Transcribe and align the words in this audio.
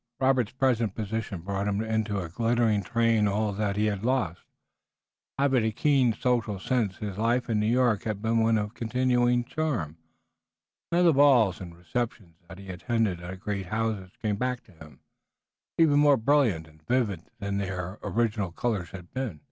Robert's 0.19 0.51
present 0.51 0.95
position 0.95 1.41
brought 1.41 1.65
to 1.65 1.69
him 1.69 1.83
in 1.83 2.07
a 2.17 2.27
glittering 2.27 2.81
train 2.81 3.27
all 3.27 3.53
that 3.53 3.75
he 3.75 3.85
had 3.85 4.03
lost. 4.03 4.41
Having 5.37 5.63
a 5.63 5.71
keen 5.71 6.11
social 6.13 6.57
sense 6.59 6.97
his 6.97 7.19
life 7.19 7.47
in 7.47 7.59
New 7.59 7.67
York 7.67 8.01
had 8.05 8.19
been 8.19 8.39
one 8.39 8.57
of 8.57 8.73
continuing 8.73 9.43
charm. 9.43 9.97
Now 10.91 11.03
the 11.03 11.13
balls 11.13 11.61
and 11.61 11.77
receptions 11.77 12.37
that 12.49 12.57
he 12.57 12.65
had 12.65 12.81
attended 12.81 13.21
at 13.21 13.41
great 13.41 13.67
houses 13.67 14.09
came 14.19 14.37
back 14.37 14.63
to 14.63 14.71
him, 14.71 15.01
even 15.77 15.99
more 15.99 16.17
brilliant 16.17 16.67
and 16.67 16.81
vivid 16.87 17.29
than 17.39 17.59
their 17.59 17.99
original 18.01 18.51
colors 18.51 18.89
had 18.89 19.13
been. 19.13 19.39